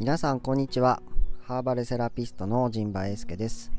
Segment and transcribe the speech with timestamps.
[0.00, 1.02] 皆さんこんにちは。
[1.42, 3.70] ハーバルセラピストの陣馬英介です。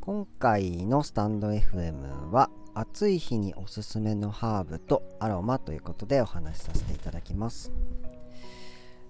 [0.00, 7.72] 今回のスタンド FM は暑い日におすすめのハーブとアロマということでお話しさせていただきます。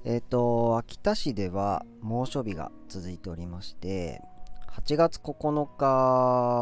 [0.03, 4.23] えっ、ー、と秋田市では猛暑日が続いておりまして
[4.73, 5.87] 8月9日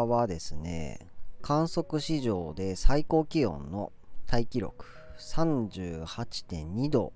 [0.05, 0.99] はですね
[1.41, 3.91] 観測史上で最高気温の
[4.27, 4.85] タイ記録
[5.19, 7.15] 38.2度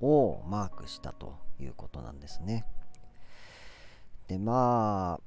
[0.00, 1.51] をマークしたと。
[1.62, 2.64] いうことなんですね。
[4.28, 5.20] でまあ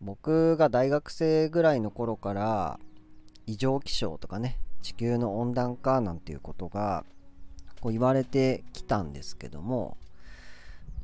[0.00, 2.80] 僕が大学生ぐらいの頃から
[3.46, 7.04] 異常気象とかね地球の温暖化なんていうことが
[7.80, 9.96] こう言われてきたんですけども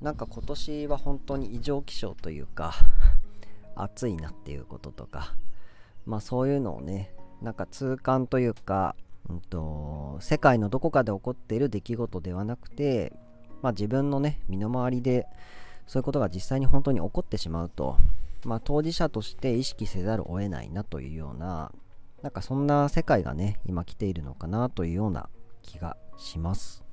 [0.01, 2.75] なんか今年は本当に異常気象というか
[3.75, 5.35] 暑いなっていうこととか
[6.07, 7.13] まあそういうのをね
[7.43, 8.97] なんか痛感というか、
[9.29, 13.13] うんと、世界のどこかで起こっている出来事ではなくて
[13.63, 15.27] まあ、自分のね、身の回りで
[15.87, 17.97] そういうことが実際に本当に起こってしまうと、
[18.45, 21.73] まあ、当事者として意識せざるを得ないなというような、
[22.23, 25.29] なんかそんな世界がね、今来ているのかなというような
[25.63, 26.85] 気がします。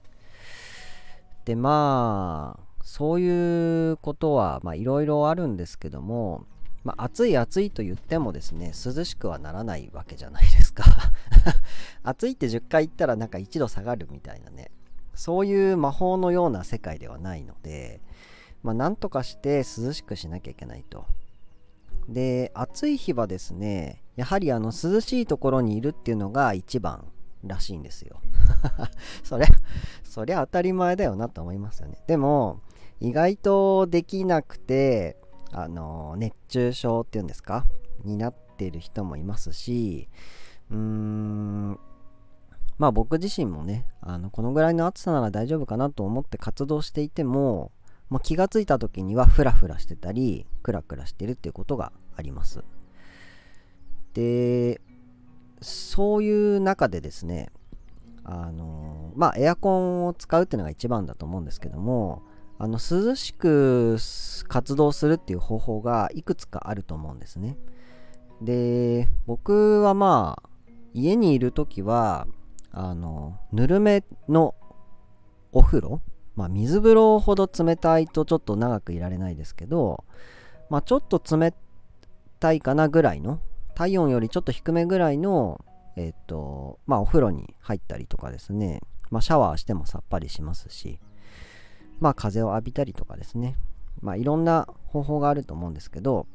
[1.44, 6.46] で、まあ、そういうことはいろいろあるんですけども、
[6.84, 10.84] まあ、暑い暑いと言ってもですね、涼しくはならないわけじゃないですか
[12.04, 14.70] 暑いって10回言ったらなんか1度下がるみたいなね、
[15.16, 18.02] そういう魔法のような世界ではないので、
[18.64, 21.06] まあ、なんとかして涼しくしなきゃいけないと。
[22.10, 27.06] で、暑い日はですね、やはりあの涼しいところにいるっていうのが一番
[27.44, 28.20] らしいんですよ。
[29.24, 29.48] そりゃ、
[30.04, 31.98] そりゃ当たり前だよなと思いますよね。
[32.08, 32.62] でも、
[33.00, 35.18] 意外とできなくて、
[35.52, 37.66] あの、熱中症っていうんですか？
[38.04, 40.10] になっている人もいますし、
[40.70, 41.80] うーん、
[42.78, 47.72] まあ僕自身もね、あのこのぐらいの暑さなら大丈夫かなと思って活動していても、
[48.10, 52.64] もう気がついた時にはフラフラしてたり、クラクラしてるっていうことがあります。
[54.14, 54.82] で、
[55.62, 57.50] そういう中でですね、
[58.24, 62.24] あのまあエアコンを使うっていうのが一番だと思うんですけども、
[62.58, 63.98] あの涼しく
[64.48, 67.58] 活動するっていう方法がいくつかあると思うんですね。
[68.42, 70.50] で、僕はまあ、
[70.94, 72.28] 家にいる時は、
[72.78, 74.54] あの、ぬるめの
[75.54, 76.02] お風呂、
[76.36, 80.04] まあ、水風呂ほど冷たいとちょっと長くいられないですけど、
[80.70, 81.54] まあ、ちょっと冷
[82.42, 83.40] たいかなぐらいの、
[83.76, 85.64] 体温よりちょっと低めぐらいの、
[85.96, 91.00] えっ、と、まあ、お風呂に入ったりとかですね、まあ、シャワーしてもさっぱりしますし、
[92.02, 93.56] まあ、風を浴びたりとかですね、
[94.02, 96.28] まあ、いろんな方法があると思うんですけど、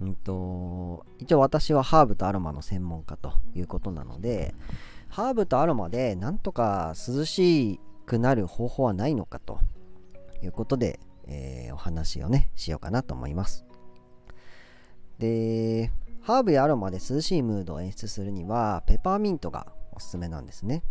[0.00, 4.54] うんと、一応私はハーブとアロマの専門家ということなので、
[5.10, 9.58] ハーブとアロマでなんとか涼しくなる方法はないのかと
[10.42, 13.64] いうことで、えー、お話をね、しようかなと思います。
[15.18, 15.90] で、
[16.22, 20.84] ハーブやアロマで涼しいムードを演出するには、ペパーミントがおすすめなんですね。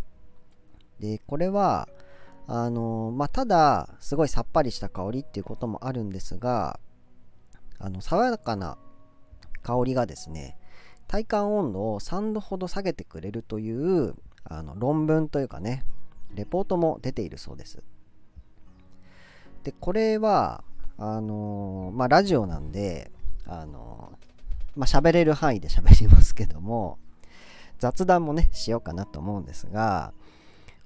[0.98, 1.88] で、これは、
[2.46, 6.78] あのまあ、ただ、すごいさっぱりした香りっていうこともあるんですが、
[7.78, 8.76] あの、爽やかな
[9.62, 10.58] 香りがですね、
[11.10, 15.84] 体感温度を3度ほど下げてくれるというあの論文というかね、
[16.36, 17.82] レポートも出ているそうです。
[19.64, 20.62] で、これは、
[20.98, 23.10] あのー、まあ、ラジオなんで、
[23.44, 27.00] あのー、まあ、喋れる範囲で喋りますけども、
[27.80, 30.12] 雑談もね、しようかなと思うんですが、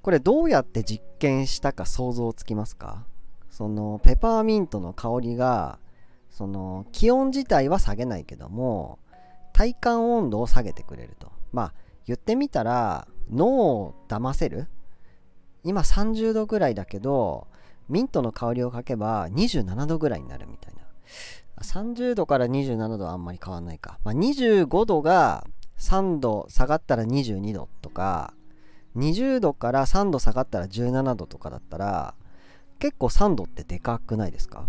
[0.01, 3.05] これどうやって実験したか想像つきますか？
[3.51, 5.79] そのペパーミントの香りが
[6.31, 8.99] その気温自体は下げないけども
[9.55, 11.33] 体感温度を下げてくれると。
[11.53, 11.75] まあ、
[12.07, 13.47] 言ってみたら、脳
[13.81, 14.67] を騙せる？
[15.63, 17.47] 今30度ぐらいだけど、
[17.89, 20.83] ミントの香りをかけば27度ぐらいになるみたいな。
[21.63, 23.99] 30度から27度はあんまり変わんないか。
[24.05, 25.47] まあ、25度が
[25.79, 28.35] 3度下がったら22度とか、
[28.97, 32.15] 20度から3度下がったら17度とかだったら、
[32.81, 34.67] 結構3度ってでかくないですか？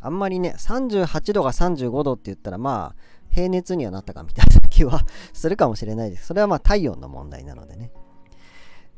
[0.00, 3.02] あんまりね、38度が35度って言ったらまあ、
[3.32, 6.26] 平熱にはなったかみたいな気はするかもしれないです。
[6.26, 7.90] それはまあ体温の問題なのでね。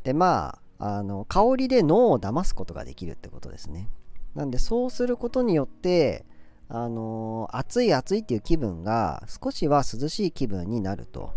[0.02, 3.88] で、まあ、あの、香りで脳を騙すことができるってことですね。
[4.34, 6.26] なんで、そうすることによって、
[6.69, 11.34] あの暑い暑いっていう気分が少しは涼しい気分になると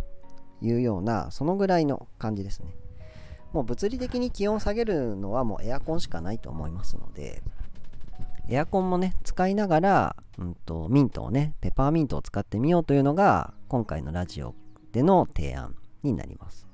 [0.61, 2.75] いうような、そのぐらいの感じですね。
[3.53, 7.43] もう物理的に気温を下げるのはもうエアコンしかないと思いますので、
[8.49, 14.55] エアコンもね、使いながら、うんと、ミントをね、ペパーミントを使ってみようというのが、今回のラジオ
[14.91, 16.67] での提案になります。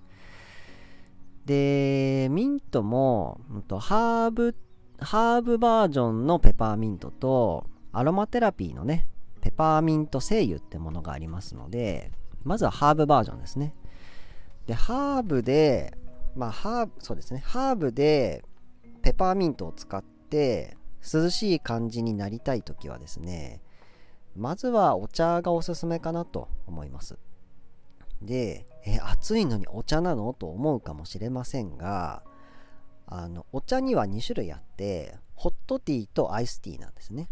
[1.46, 4.56] で、ミントも、うんと、ハーブ、
[5.04, 9.08] ハーブバージョンのペパーミントとアロマテラピーのね
[9.42, 12.12] ペパーミント精油ってものがありますので
[12.44, 13.76] まずはハーブバージョンですね
[14.66, 15.98] でハーブで
[16.36, 18.44] まあハーブそうですねハーブで
[19.02, 23.62] ペパーミントを使って涼しい感じになりたい時はですね
[24.36, 27.18] まずはお茶がおすすめかなと思います。
[28.22, 32.24] でえ暑いのにお茶なのと思うかもしれませんが
[33.06, 37.30] あのお茶には2種類あってホットティーとアイスティーなんですね。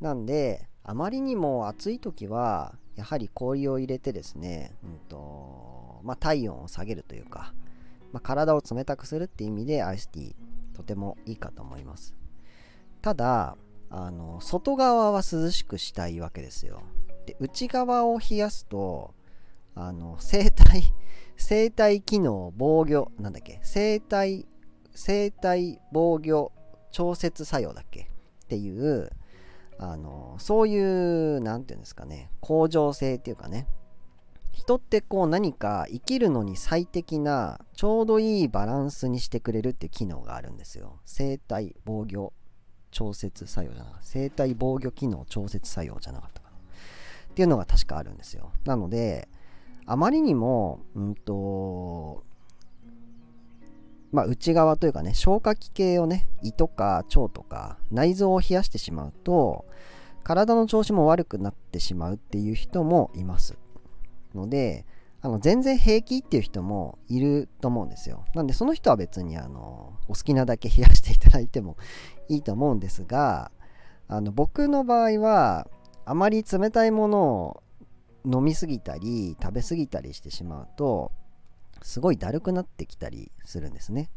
[0.00, 7.54] なんであまりにも暑い時はやはり氷を入れてですね、うんとまあ、体温を下げるというか、
[8.12, 10.34] まあ、体を冷たくするっていう意味でアイスティー
[10.74, 12.14] とてもいいかと思います。
[13.06, 13.56] ただ
[13.88, 16.82] あの外側は涼しくしたいわけですよ。
[17.24, 19.14] で内側を冷やすと
[19.76, 20.92] あの生体
[21.38, 24.48] 生体機能防御なんだっけ生体
[24.92, 26.50] 生体防御
[26.90, 28.00] 調節作用だっけ？
[28.00, 29.12] っていう
[29.78, 30.76] あのそうい
[31.36, 33.68] う何て言うんですかね恒常性っていうかね。
[34.50, 40.98] 人ってこう何か生きるのに最適なちょうどいいバランスにしてくれるっていう機能があるんですよ。
[41.04, 42.32] 生体防御
[42.90, 44.06] 調節作用じゃなかった。
[44.06, 46.56] 生体防御機能調節作用じゃなかったかな。
[46.56, 48.52] っていうのが確かあるんですよ。
[48.64, 49.28] なので
[49.86, 52.24] あまりにもうんと
[54.12, 59.66] まあ、内側というかね消化器系をね胃とか腸とか内臓を冷やしてしまうと
[60.24, 63.58] 体の調子も悪くなってしまうっていう人もいます。
[64.34, 64.86] ので
[65.22, 71.76] あの全然平気っていう人もいると思うんですよなんでその人は別にあのお好きなだけ冷やしていただいても
[72.28, 73.50] いいと思うんですが
[74.08, 75.68] あの僕の場合は
[76.04, 77.62] あまり冷たいものを
[78.24, 81.12] 飲みすぎたり食べすぎたりしてしまうと
[81.82, 84.10] すごいだるくなってきたりするんですね。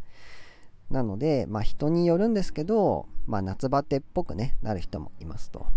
[0.90, 5.68] なので、まあ人によるんですけど、まあ夏バテっぽくね、なる人もいますと。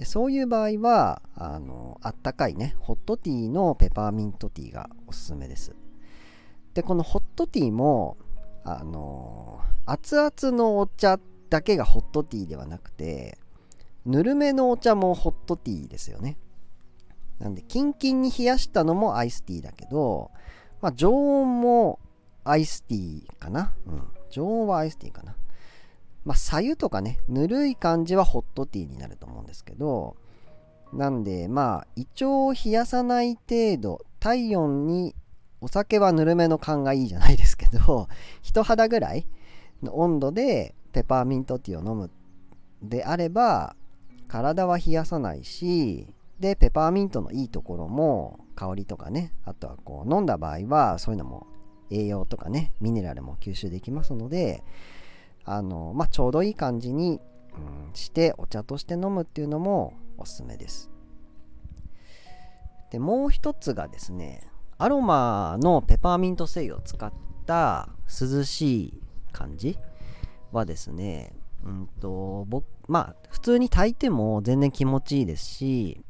[0.00, 5.76] でそういう場合は、あの、あったかいね、ホットティーのペパーミントティーがおすすめです。
[6.72, 8.16] で、このホットティーも、
[8.64, 11.20] あの、熱々のお茶
[11.50, 13.36] だけがホットティーではなくて、
[14.06, 16.38] ぬるめのお茶もホットティーですよね。
[17.38, 20.30] なんで、キンキンに冷やしたのもアイスティーだけど、
[20.80, 21.98] まあ、常温も
[22.44, 23.74] アイスティーかな。
[23.86, 24.02] うん。
[24.30, 25.36] 常温はアイスティーかな。
[26.24, 30.16] まあ、左右とかね、ぬるい感じはホットティーになると思うんですけど、
[30.92, 35.14] なんで、まあ、胃腸を冷やさない程度、体温に
[35.60, 38.08] お酒はぬるめの感がいいじゃないですけど、
[38.42, 39.26] 人肌ぐらい
[39.82, 42.10] の温度でペパーミントティーを飲む
[42.82, 43.76] であれば、
[44.28, 51.46] 体は冷やさないし、で、ペパーミントのいいところも香りとかね、あとはこう飲んだ場合はそういうのも
[51.90, 54.62] 栄養とかね、ミネラルも吸収できますので、
[55.52, 57.20] あの、まあ、ちょうどいい感じに、
[57.92, 60.88] してお茶として飲むっていうのもおすすめです。
[62.92, 64.48] で、もう一つがですね、
[64.78, 67.12] アロマのペパーミント精油を使っ
[67.46, 69.02] た涼しい
[69.32, 69.76] 感じ
[70.52, 71.32] はですね、
[71.64, 76.04] うんと、僕、まあ、普通に炊いても全然気持ちいいですし、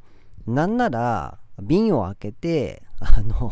[0.45, 3.51] なんなら瓶を開けてあの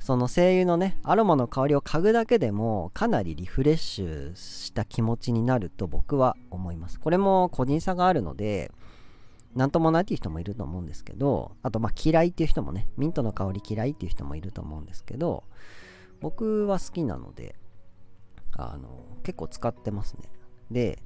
[0.00, 6.98] その精油のねアロマの香りを嗅ぐだけでもかなりリフレッシュした気持ちになると僕は思います。
[6.98, 8.72] これも個人差があるので
[9.54, 15.44] 何ともないっていう人もいると思うんですけどあとまあ嫌いっていう人もねミントの香り嫌いっていう人もいると思うんですけど
[16.20, 17.56] 僕は好きなので
[18.56, 20.30] あの結構使ってますね。
[20.70, 21.02] で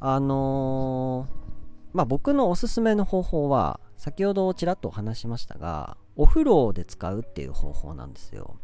[0.00, 8.56] あのー、まあ僕のおすすめの方法は先ほどちらっとお話しましたがお風呂で使うっていう方法なんですよ。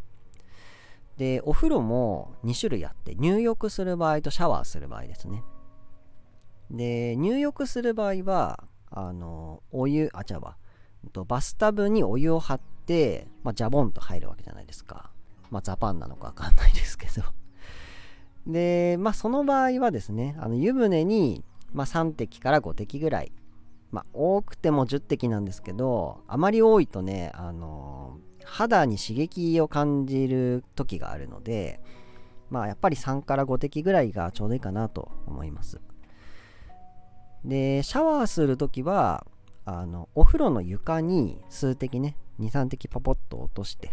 [1.16, 5.42] でお風呂も2種類あって入浴する場合とシャワーする場合ですね。
[6.70, 10.56] で入浴する場合はあのお湯あちゃわ。
[11.28, 15.10] バスタブにお湯を張って、まあ、ジャボンと入るわけじゃないですか。
[15.50, 17.22] まあザパンなのかわかんないですけど。
[18.48, 23.32] でまあその場合はですねあの湯船に、まあ、3滴から5滴ぐらい
[23.94, 31.80] まあ、多くても10滴なんですけど、あまり多いとね、あのー、肌に刺激を感じる時があるので、
[32.50, 35.80] まあ、やっぱり3から5滴ぐらいがちょうどいいかなと思います。
[37.44, 39.28] で、シャワーするときは、
[39.64, 43.92] あの、お風呂の床に数滴ね、2、3滴パポッと落として、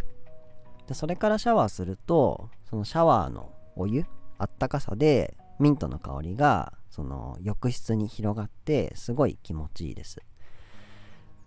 [0.87, 4.07] でそれからシャワーすると、そのシャワーのお湯、
[4.39, 10.19] あったかさでミントの香りがその浴室に広がってすごい気持ちいいです。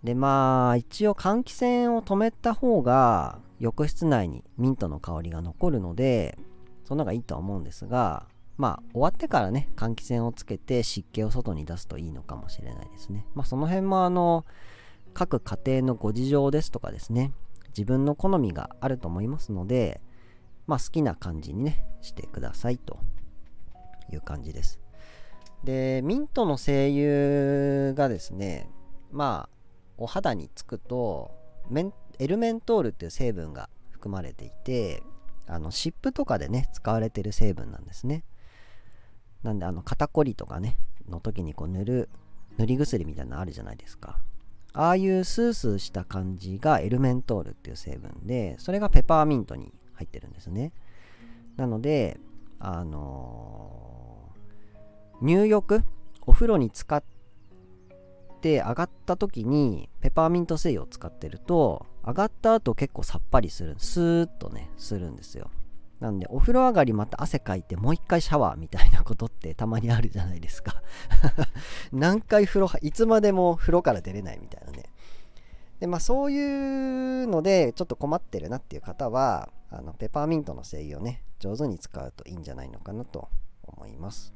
[0.03, 6.37] でまあ一応換気扇を止めた方が浴室内にミントの香りが残るので
[6.83, 13.25] その方がいいとは思うんですがまあ終わってからね換気扇をつけて湿気を外に出すといいのかもしれないですね。
[13.33, 14.45] まあその辺もあの
[15.13, 17.31] 各家庭のご事情ですとかですね
[17.69, 20.01] 自分の好みがあると思いますので
[20.67, 22.99] まあ好きな感じにねしてくださいと
[24.11, 24.84] いう感じです。
[25.65, 28.69] でミントの精油がですね
[29.11, 29.55] まあ
[29.97, 31.31] お肌につくと
[32.19, 35.03] エルメントールっていう成分が含まれていて
[35.47, 38.23] あの湿布とかでね使われてる成分なんですね。
[39.43, 42.09] なんであの肩こりとかねの時にこう塗る
[42.57, 44.19] 塗り薬みたいなのあるじゃないですか。
[44.73, 50.73] ああいうスースーした感じがエルメントールっていう成分でそれがペパーミントに入ってるんですね。
[51.55, 52.19] なので
[52.59, 53.94] あのー、
[55.25, 55.83] 入浴？
[56.27, 57.03] お風呂に使っ
[58.41, 65.49] て上がった時にペパーミント精油を使ってると上がった後結構さっぱりするスーッとねするんですよ。
[65.99, 70.83] なんでお風呂上がりまた汗かいてもう一回シャワーみたいなことってたまにあるじゃないですか。
[71.91, 74.83] 何回風呂いつまでも風呂から出れないみたいなね。
[75.79, 83.27] でまあそういうのでちょっと困ってるなっていう方はあのペパーミントの精油をね上手に使うといいんじゃないのかなと
[83.63, 84.34] 思います。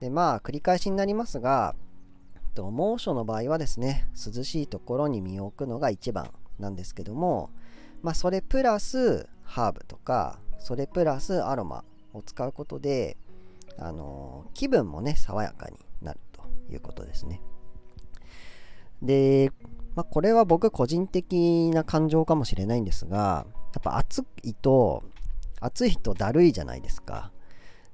[0.00, 1.74] でまあ繰り返しになりますが
[2.56, 7.50] 猛暑の場合はですね涼しいところに身を置くのが一番なんですけども
[8.02, 13.16] まあ、それプラスハーブとかそれプラスアロマを使うことで、
[13.78, 17.40] あのー、気分もね爽やかになるということですね。
[19.02, 19.52] で、
[19.94, 25.04] まあ、これは僕個人的な感情かもしれないんですがやっぱ暑いと
[25.60, 27.32] 暑いとだるいじゃないですか。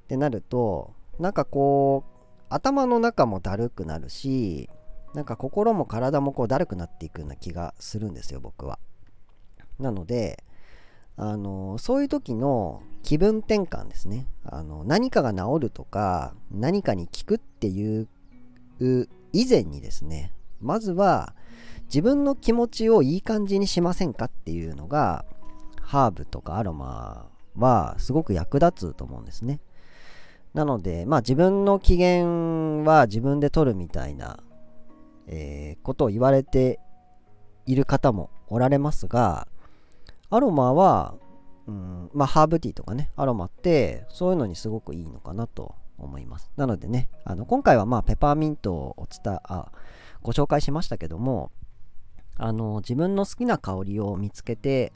[0.04, 4.68] ってなるとなんかこう頭の中もだるくなるし
[5.14, 8.78] なんか心も体もこうだるくなっていくような気がするんですよ僕は。
[9.78, 10.44] なので、
[11.16, 14.26] あのそういう時の気分転換ですね。
[14.44, 18.09] あの何かが治るとか何かに効くっていう
[19.33, 21.35] 以前にですねまずは
[21.85, 25.25] 自分の気持ちをいい感じにしませんかっていうのが
[25.80, 29.61] ハーブとかアロマはすごく役立つと思うんですね。
[30.54, 32.25] なのでまあ自分の機嫌
[32.84, 34.38] は自分で取るみたいな、
[35.26, 36.80] えー、ことを言われて
[37.66, 39.49] いる方もおられますが
[40.34, 41.14] アロマは、
[41.68, 46.50] うん、まあ、ハーブティーとかね、アロマって、そういうのにすごくいいのかなと思います。
[46.56, 49.70] なのでね、あの今回はまあ、ペパーミントを伝あ
[50.23, 51.52] ご紹介しましたけども、
[52.37, 54.92] あの自分の好きな香りを見つけて、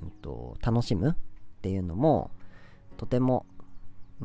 [0.00, 2.30] うんと、楽しむっていうのも、
[2.96, 3.44] とても、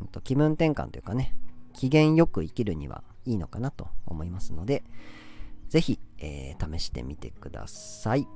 [0.00, 1.34] んと、気分転換というかね、
[1.74, 4.82] 機嫌よく生きるにはいいのかなと思いますので、
[5.68, 8.26] ぜひ、えー、試してみてください。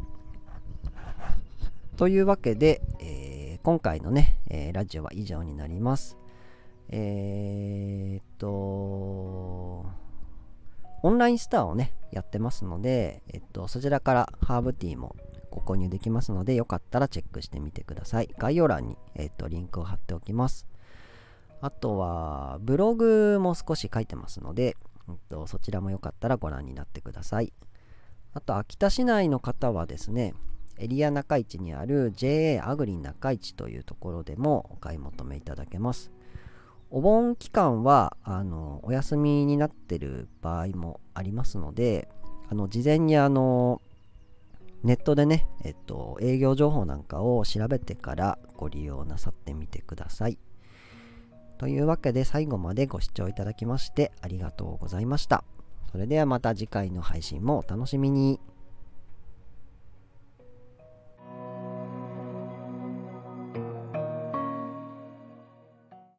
[1.96, 6.18] というわけで、えー、今回のね、えー、ラジオは以上になります。
[6.88, 8.46] えー、っと、
[11.02, 15.16] オンラインスターをね、やってますので、えっと、そちらからハーブティーも
[15.50, 18.28] ご購入できますので、よかったらチェックしてみてください。
[18.38, 20.66] 概要欄に、えっと、リンクを貼っておきます。
[21.60, 24.76] あとは、ブログも少し書いてますので、
[25.08, 27.52] えっと、そちらもよかったらご覧になってください。
[28.34, 30.34] あと、秋田市内の方はですね、
[30.78, 36.10] エリア中市にある JA アグリ中市というところでもお買い求めいただけます。
[36.90, 42.08] お盆期間はあのお休みになってる場合もありますので、
[42.48, 43.80] あの事前にあの
[44.84, 50.38] ネットでね、えっと、営業情報なんかを調べてからご利用なさってみてください。
[51.58, 55.44] というわけで最後までご視聴いただきましてありがとうございました。
[55.90, 58.40] それではまた次回の配信もお楽しみに。